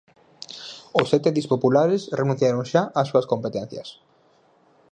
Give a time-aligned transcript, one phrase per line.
[0.99, 3.89] Os sete edís populares renunciaron xa ás súas competencias.